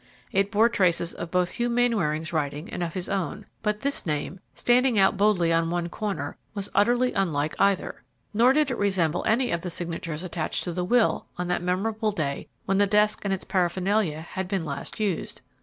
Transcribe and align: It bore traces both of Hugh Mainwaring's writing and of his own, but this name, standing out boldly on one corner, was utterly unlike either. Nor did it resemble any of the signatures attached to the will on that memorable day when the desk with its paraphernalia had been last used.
It 0.31 0.49
bore 0.49 0.67
traces 0.67 1.13
both 1.13 1.35
of 1.49 1.51
Hugh 1.51 1.69
Mainwaring's 1.69 2.33
writing 2.33 2.67
and 2.73 2.81
of 2.81 2.95
his 2.95 3.07
own, 3.07 3.45
but 3.61 3.81
this 3.81 4.03
name, 4.03 4.39
standing 4.55 4.97
out 4.97 5.15
boldly 5.15 5.53
on 5.53 5.69
one 5.69 5.89
corner, 5.89 6.37
was 6.55 6.71
utterly 6.73 7.13
unlike 7.13 7.53
either. 7.61 8.01
Nor 8.33 8.51
did 8.53 8.71
it 8.71 8.79
resemble 8.79 9.23
any 9.27 9.51
of 9.51 9.61
the 9.61 9.69
signatures 9.69 10.23
attached 10.23 10.63
to 10.63 10.71
the 10.71 10.83
will 10.83 11.27
on 11.37 11.47
that 11.49 11.61
memorable 11.61 12.11
day 12.11 12.47
when 12.65 12.79
the 12.79 12.87
desk 12.87 13.19
with 13.21 13.31
its 13.31 13.43
paraphernalia 13.43 14.21
had 14.21 14.47
been 14.47 14.65
last 14.65 14.99
used. 14.99 15.41